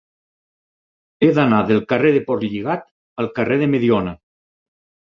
[1.27, 2.91] He d'anar del carrer de Portlligat
[3.25, 4.21] al carrer de Mediona.